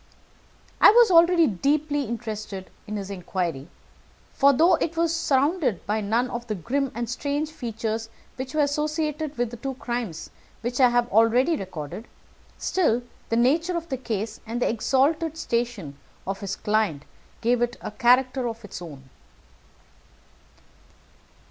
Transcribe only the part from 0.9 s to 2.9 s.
already deeply interested